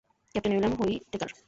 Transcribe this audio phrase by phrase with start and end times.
[0.35, 1.31] Captain William Whitaker?